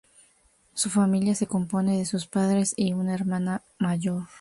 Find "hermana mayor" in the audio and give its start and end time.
3.13-4.23